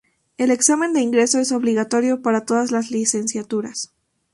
El 0.39 0.49
examen 0.49 0.93
de 0.93 1.01
ingreso 1.01 1.37
es 1.37 1.51
obligatorio 1.51 2.23
para 2.23 2.43
todas 2.43 2.71
las 2.71 2.89
licenciaturas. 2.89 3.91